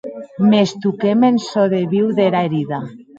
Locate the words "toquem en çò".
0.85-1.63